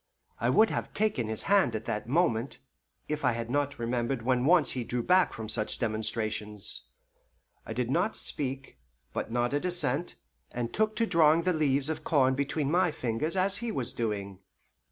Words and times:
I 0.39 0.49
would 0.49 0.71
have 0.71 0.95
taken 0.95 1.27
his 1.27 1.43
hand 1.43 1.73
that 1.73 2.07
moment, 2.09 2.57
if 3.07 3.23
I 3.23 3.33
had 3.33 3.51
not 3.51 3.77
remembered 3.77 4.23
when 4.23 4.45
once 4.45 4.71
he 4.71 4.83
drew 4.83 5.03
back 5.03 5.31
from 5.31 5.47
such 5.47 5.77
demonstrations. 5.77 6.87
I 7.67 7.73
did 7.73 7.91
not 7.91 8.15
speak, 8.15 8.79
but 9.13 9.31
nodded 9.31 9.63
assent, 9.63 10.15
and 10.53 10.73
took 10.73 10.95
to 10.95 11.05
drawing 11.05 11.43
the 11.43 11.53
leaves 11.53 11.87
of 11.87 12.03
corn 12.03 12.33
between 12.33 12.71
my 12.71 12.89
fingers 12.89 13.35
as 13.37 13.57
he 13.57 13.71
was 13.71 13.93
doing. 13.93 14.39